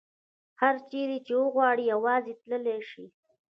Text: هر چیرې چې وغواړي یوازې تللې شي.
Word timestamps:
هر 0.61 0.75
چیرې 0.89 1.17
چې 1.25 1.33
وغواړي 1.41 1.83
یوازې 1.93 2.33
تللې 2.41 2.79
شي. 2.89 3.05